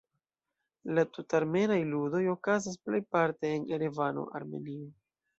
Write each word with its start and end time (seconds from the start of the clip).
La 0.99 1.01
Tut-armenaj 1.17 1.77
Ludoj 1.89 2.21
okazas 2.31 2.77
plejparte 2.87 3.51
en 3.57 3.67
Erevano, 3.79 4.25
Armenio. 4.41 4.89